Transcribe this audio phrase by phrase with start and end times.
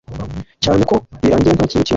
[0.63, 1.89] cyane ko birangira nta kintu kibaye